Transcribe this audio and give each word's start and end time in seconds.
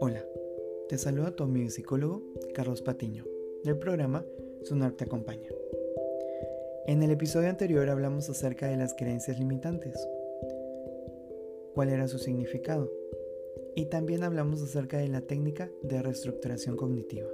Hola, 0.00 0.24
te 0.88 0.98
saluda 0.98 1.34
tu 1.34 1.44
amigo 1.44 1.70
psicólogo 1.70 2.22
Carlos 2.52 2.82
Patiño 2.82 3.24
del 3.64 3.78
programa 3.78 4.26
Sunar 4.64 4.92
te 4.92 5.04
acompaña. 5.04 5.48
En 6.86 7.02
el 7.02 7.10
episodio 7.10 7.48
anterior 7.48 7.88
hablamos 7.88 8.28
acerca 8.28 8.68
de 8.68 8.76
las 8.76 8.92
creencias 8.92 9.38
limitantes, 9.38 9.94
cuál 11.74 11.88
era 11.88 12.06
su 12.08 12.18
significado, 12.18 12.92
y 13.74 13.86
también 13.86 14.24
hablamos 14.24 14.60
acerca 14.60 14.98
de 14.98 15.08
la 15.08 15.22
técnica 15.22 15.70
de 15.82 16.02
reestructuración 16.02 16.76
cognitiva. 16.76 17.28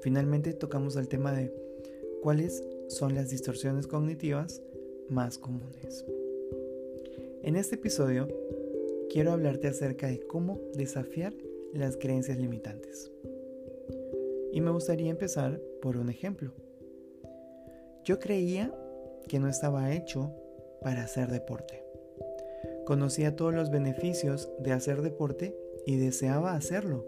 Finalmente 0.00 0.52
tocamos 0.54 0.94
el 0.94 1.08
tema 1.08 1.32
de 1.32 1.52
cuáles 2.22 2.62
son 2.86 3.14
las 3.16 3.30
distorsiones 3.30 3.88
cognitivas 3.88 4.62
más 5.08 5.38
comunes. 5.38 6.04
En 7.42 7.56
este 7.56 7.74
episodio 7.74 8.28
quiero 9.10 9.32
hablarte 9.32 9.68
acerca 9.68 10.06
de 10.06 10.20
cómo 10.20 10.60
desafiar 10.74 11.34
las 11.72 11.96
creencias 11.96 12.38
limitantes. 12.38 13.10
Y 14.52 14.60
me 14.60 14.70
gustaría 14.70 15.10
empezar 15.10 15.60
por 15.80 15.96
un 15.96 16.08
ejemplo. 16.08 16.52
Yo 18.04 18.18
creía 18.18 18.74
que 19.28 19.38
no 19.38 19.48
estaba 19.48 19.94
hecho 19.94 20.32
para 20.82 21.04
hacer 21.04 21.28
deporte. 21.28 21.84
Conocía 22.84 23.36
todos 23.36 23.54
los 23.54 23.70
beneficios 23.70 24.50
de 24.58 24.72
hacer 24.72 25.02
deporte 25.02 25.56
y 25.86 25.96
deseaba 25.96 26.54
hacerlo, 26.54 27.06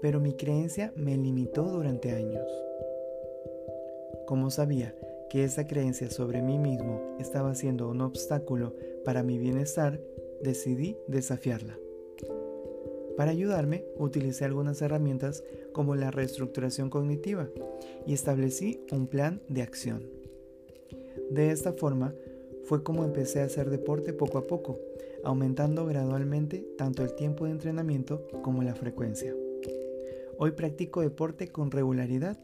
pero 0.00 0.20
mi 0.20 0.34
creencia 0.34 0.92
me 0.96 1.16
limitó 1.16 1.64
durante 1.64 2.10
años. 2.12 2.48
Como 4.26 4.50
sabía 4.50 4.94
que 5.32 5.44
esa 5.44 5.66
creencia 5.66 6.10
sobre 6.10 6.42
mí 6.42 6.58
mismo 6.58 7.16
estaba 7.18 7.54
siendo 7.54 7.88
un 7.88 8.02
obstáculo 8.02 8.74
para 9.02 9.22
mi 9.22 9.38
bienestar, 9.38 9.98
decidí 10.42 10.98
desafiarla. 11.08 11.78
Para 13.16 13.30
ayudarme, 13.30 13.86
utilicé 13.96 14.44
algunas 14.44 14.82
herramientas 14.82 15.42
como 15.72 15.94
la 15.94 16.10
reestructuración 16.10 16.90
cognitiva 16.90 17.48
y 18.06 18.12
establecí 18.12 18.84
un 18.92 19.06
plan 19.06 19.40
de 19.48 19.62
acción. 19.62 20.02
De 21.30 21.50
esta 21.50 21.72
forma, 21.72 22.14
fue 22.64 22.82
como 22.82 23.02
empecé 23.02 23.40
a 23.40 23.46
hacer 23.46 23.70
deporte 23.70 24.12
poco 24.12 24.36
a 24.36 24.46
poco, 24.46 24.80
aumentando 25.24 25.86
gradualmente 25.86 26.58
tanto 26.76 27.02
el 27.04 27.14
tiempo 27.14 27.46
de 27.46 27.52
entrenamiento 27.52 28.26
como 28.42 28.62
la 28.62 28.74
frecuencia. 28.74 29.34
Hoy 30.36 30.50
practico 30.50 31.00
deporte 31.00 31.48
con 31.48 31.70
regularidad 31.70 32.36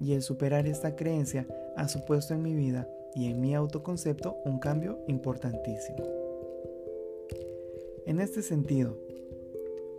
y 0.00 0.14
el 0.14 0.22
superar 0.22 0.66
esta 0.66 0.96
creencia 0.96 1.46
ha 1.76 1.88
supuesto 1.88 2.34
en 2.34 2.42
mi 2.42 2.54
vida 2.54 2.88
y 3.14 3.30
en 3.30 3.40
mi 3.40 3.54
autoconcepto 3.54 4.36
un 4.44 4.58
cambio 4.58 4.98
importantísimo. 5.06 6.04
En 8.06 8.20
este 8.20 8.42
sentido, 8.42 8.98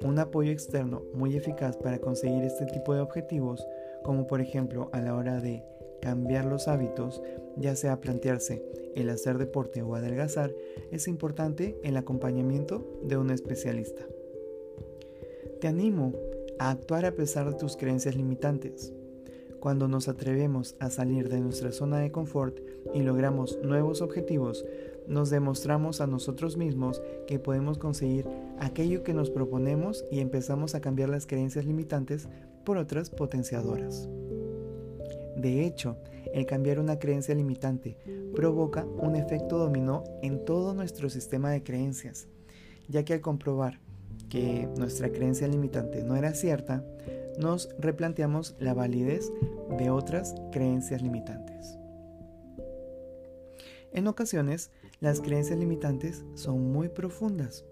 un 0.03 0.19
apoyo 0.19 0.51
externo 0.51 1.03
muy 1.13 1.35
eficaz 1.35 1.77
para 1.77 1.99
conseguir 1.99 2.43
este 2.43 2.65
tipo 2.65 2.93
de 2.93 3.01
objetivos, 3.01 3.65
como 4.03 4.27
por 4.27 4.41
ejemplo 4.41 4.89
a 4.91 4.99
la 4.99 5.15
hora 5.15 5.39
de 5.39 5.63
cambiar 6.01 6.45
los 6.45 6.67
hábitos, 6.67 7.21
ya 7.57 7.75
sea 7.75 7.99
plantearse 7.99 8.63
el 8.95 9.09
hacer 9.09 9.37
deporte 9.37 9.81
o 9.81 9.95
adelgazar, 9.95 10.53
es 10.91 11.07
importante 11.07 11.79
el 11.83 11.97
acompañamiento 11.97 12.99
de 13.03 13.17
un 13.17 13.31
especialista. 13.31 14.03
Te 15.59 15.67
animo 15.67 16.13
a 16.59 16.69
actuar 16.69 17.05
a 17.05 17.15
pesar 17.15 17.49
de 17.49 17.57
tus 17.57 17.75
creencias 17.75 18.15
limitantes. 18.15 18.93
Cuando 19.59 19.87
nos 19.87 20.07
atrevemos 20.07 20.75
a 20.79 20.89
salir 20.89 21.29
de 21.29 21.41
nuestra 21.41 21.71
zona 21.71 21.99
de 21.99 22.11
confort 22.11 22.59
y 22.93 23.01
logramos 23.01 23.57
nuevos 23.63 24.01
objetivos, 24.01 24.65
nos 25.07 25.29
demostramos 25.29 26.01
a 26.01 26.07
nosotros 26.07 26.57
mismos 26.57 27.01
que 27.27 27.39
podemos 27.39 27.77
conseguir 27.77 28.27
aquello 28.59 29.03
que 29.03 29.13
nos 29.13 29.29
proponemos 29.29 30.05
y 30.11 30.19
empezamos 30.19 30.75
a 30.75 30.81
cambiar 30.81 31.09
las 31.09 31.25
creencias 31.27 31.65
limitantes 31.65 32.27
por 32.63 32.77
otras 32.77 33.09
potenciadoras. 33.09 34.09
De 35.35 35.65
hecho, 35.65 35.97
el 36.33 36.45
cambiar 36.45 36.79
una 36.79 36.99
creencia 36.99 37.35
limitante 37.35 37.97
provoca 38.35 38.85
un 38.85 39.15
efecto 39.15 39.57
dominó 39.57 40.03
en 40.21 40.43
todo 40.43 40.73
nuestro 40.73 41.09
sistema 41.09 41.51
de 41.51 41.63
creencias, 41.63 42.27
ya 42.87 43.03
que 43.03 43.13
al 43.13 43.21
comprobar 43.21 43.79
que 44.29 44.67
nuestra 44.77 45.09
creencia 45.09 45.47
limitante 45.47 46.03
no 46.03 46.15
era 46.15 46.33
cierta, 46.33 46.83
nos 47.37 47.69
replanteamos 47.79 48.55
la 48.59 48.73
validez 48.73 49.31
de 49.77 49.89
otras 49.89 50.35
creencias 50.51 51.01
limitantes. 51.01 51.77
En 53.91 54.07
ocasiones, 54.07 54.71
las 54.99 55.21
creencias 55.21 55.57
limitantes 55.57 56.25
son 56.33 56.71
muy 56.71 56.89
profundas 56.89 57.63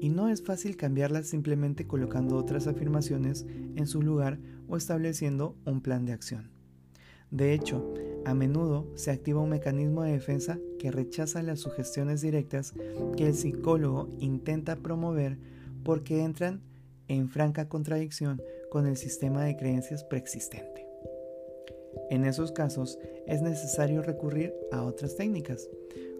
y 0.00 0.10
no 0.10 0.28
es 0.28 0.42
fácil 0.42 0.76
cambiarlas 0.76 1.28
simplemente 1.28 1.86
colocando 1.86 2.36
otras 2.36 2.66
afirmaciones 2.66 3.46
en 3.76 3.86
su 3.86 4.02
lugar 4.02 4.38
o 4.68 4.76
estableciendo 4.76 5.56
un 5.64 5.80
plan 5.80 6.04
de 6.04 6.12
acción. 6.12 6.50
De 7.30 7.54
hecho, 7.54 7.94
a 8.26 8.34
menudo 8.34 8.86
se 8.94 9.10
activa 9.10 9.40
un 9.40 9.48
mecanismo 9.48 10.02
de 10.02 10.12
defensa 10.12 10.58
que 10.78 10.90
rechaza 10.90 11.42
las 11.42 11.60
sugestiones 11.60 12.20
directas 12.20 12.74
que 13.16 13.28
el 13.28 13.34
psicólogo 13.34 14.10
intenta 14.18 14.76
promover 14.76 15.38
porque 15.82 16.22
entran 16.22 16.60
en 17.08 17.30
franca 17.30 17.68
contradicción 17.70 18.42
con 18.72 18.86
el 18.86 18.96
sistema 18.96 19.44
de 19.44 19.54
creencias 19.54 20.02
preexistente. 20.02 20.86
En 22.08 22.24
esos 22.24 22.52
casos 22.52 22.98
es 23.26 23.42
necesario 23.42 24.00
recurrir 24.00 24.54
a 24.72 24.82
otras 24.82 25.14
técnicas, 25.14 25.68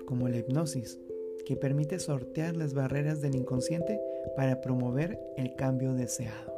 como 0.05 0.29
la 0.29 0.37
hipnosis, 0.37 1.01
que 1.47 1.57
permite 1.57 1.99
sortear 1.99 2.55
las 2.55 2.75
barreras 2.75 3.23
del 3.23 3.37
inconsciente 3.37 4.03
para 4.37 4.61
promover 4.61 5.19
el 5.39 5.55
cambio 5.57 5.95
deseado. 5.95 6.53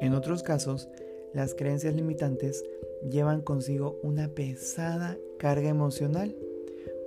En 0.00 0.14
otros 0.14 0.44
casos, 0.44 0.88
las 1.34 1.56
creencias 1.56 1.96
limitantes 1.96 2.64
llevan 3.10 3.40
consigo 3.40 3.98
una 4.04 4.28
pesada 4.28 5.18
carga 5.40 5.68
emocional, 5.68 6.36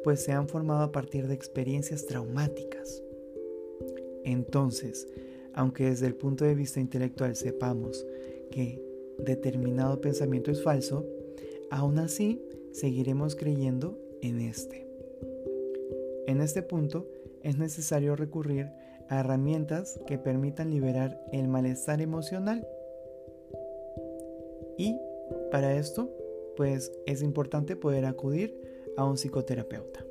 pues 0.04 0.22
se 0.22 0.34
han 0.34 0.50
formado 0.50 0.84
a 0.84 0.92
partir 0.92 1.30
de 1.30 1.36
experiencias 1.36 2.06
traumáticas. 2.06 3.02
Entonces, 4.26 5.08
aunque 5.54 5.86
desde 5.86 6.08
el 6.08 6.16
punto 6.16 6.46
de 6.46 6.56
vista 6.56 6.80
intelectual 6.80 7.36
sepamos 7.36 8.06
que 8.52 8.82
determinado 9.18 10.02
pensamiento 10.02 10.52
es 10.52 10.64
falso, 10.64 11.06
aún 11.70 12.00
así 12.00 12.42
seguiremos 12.72 13.36
creyendo 13.36 13.98
en 14.22 14.42
este. 14.42 14.88
En 16.28 16.42
este 16.42 16.62
punto 16.62 17.08
es 17.44 17.58
necesario 17.58 18.16
recurrir 18.16 18.70
a 19.10 19.20
herramientas 19.20 20.00
que 20.08 20.18
permitan 20.18 20.72
liberar 20.72 21.22
el 21.32 21.48
malestar 21.48 22.02
emocional. 22.02 22.68
Y 24.78 24.98
para 25.52 25.76
esto, 25.76 26.10
pues 26.56 26.92
es 27.06 27.22
importante 27.22 27.76
poder 27.76 28.06
acudir 28.06 28.56
a 28.98 29.06
un 29.06 29.18
psicoterapeuta. 29.18 30.06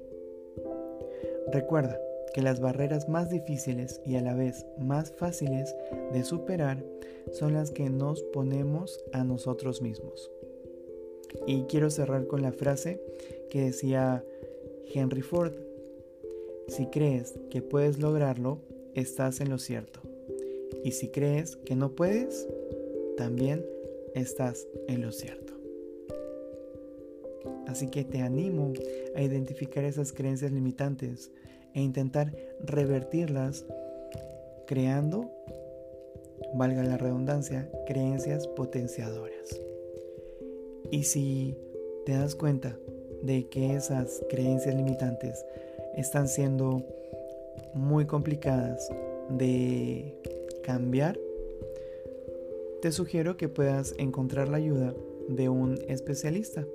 Recuerda, 1.52 1.98
que 2.34 2.42
las 2.42 2.60
barreras 2.60 3.08
más 3.08 3.30
difíciles 3.30 4.00
y 4.04 4.16
a 4.16 4.22
la 4.22 4.34
vez 4.34 4.66
más 4.78 5.12
fáciles 5.12 5.74
de 6.12 6.24
superar 6.24 6.84
son 7.32 7.54
las 7.54 7.70
que 7.70 7.90
nos 7.90 8.22
ponemos 8.22 9.02
a 9.12 9.24
nosotros 9.24 9.82
mismos. 9.82 10.30
Y 11.46 11.62
quiero 11.64 11.90
cerrar 11.90 12.26
con 12.26 12.42
la 12.42 12.52
frase 12.52 13.00
que 13.50 13.62
decía 13.62 14.24
Henry 14.92 15.22
Ford, 15.22 15.52
si 16.68 16.86
crees 16.86 17.38
que 17.50 17.62
puedes 17.62 17.98
lograrlo, 17.98 18.60
estás 18.94 19.40
en 19.40 19.50
lo 19.50 19.58
cierto. 19.58 20.00
Y 20.84 20.92
si 20.92 21.08
crees 21.08 21.56
que 21.56 21.76
no 21.76 21.94
puedes, 21.94 22.48
también 23.16 23.64
estás 24.14 24.66
en 24.88 25.02
lo 25.02 25.12
cierto. 25.12 25.54
Así 27.66 27.88
que 27.88 28.04
te 28.04 28.20
animo 28.20 28.72
a 29.14 29.22
identificar 29.22 29.84
esas 29.84 30.12
creencias 30.12 30.50
limitantes 30.52 31.30
e 31.74 31.80
intentar 31.80 32.32
revertirlas 32.62 33.64
creando, 34.66 35.30
valga 36.54 36.84
la 36.84 36.96
redundancia, 36.96 37.68
creencias 37.86 38.46
potenciadoras. 38.46 39.60
Y 40.90 41.04
si 41.04 41.56
te 42.06 42.12
das 42.12 42.34
cuenta 42.34 42.76
de 43.22 43.48
que 43.48 43.74
esas 43.74 44.22
creencias 44.28 44.74
limitantes 44.74 45.44
están 45.96 46.28
siendo 46.28 46.84
muy 47.74 48.06
complicadas 48.06 48.88
de 49.28 50.14
cambiar, 50.62 51.18
te 52.80 52.92
sugiero 52.92 53.36
que 53.36 53.48
puedas 53.48 53.94
encontrar 53.98 54.48
la 54.48 54.56
ayuda 54.56 54.94
de 55.28 55.48
un 55.48 55.78
especialista, 55.88 56.66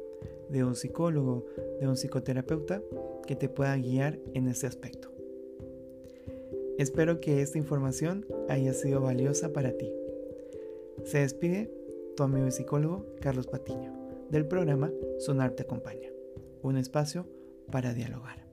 de 0.49 0.63
un 0.63 0.75
psicólogo, 0.75 1.45
de 1.79 1.87
un 1.87 1.95
psicoterapeuta 1.95 2.81
que 3.27 3.35
te 3.35 3.49
pueda 3.49 3.75
guiar 3.77 4.19
en 4.33 4.47
ese 4.47 4.67
aspecto. 4.67 5.11
Espero 6.77 7.21
que 7.21 7.41
esta 7.41 7.57
información 7.57 8.25
haya 8.49 8.73
sido 8.73 9.01
valiosa 9.01 9.53
para 9.53 9.71
ti. 9.71 9.91
Se 11.03 11.19
despide 11.19 11.71
tu 12.15 12.23
amigo 12.23 12.47
y 12.47 12.51
psicólogo 12.51 13.05
Carlos 13.21 13.47
Patiño 13.47 14.05
del 14.29 14.47
programa 14.47 14.91
Sonar 15.19 15.51
te 15.51 15.63
acompaña, 15.63 16.09
un 16.61 16.77
espacio 16.77 17.27
para 17.71 17.93
dialogar. 17.93 18.44